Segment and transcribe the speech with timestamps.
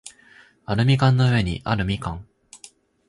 [0.65, 2.27] アルミ缶の上にあるみかん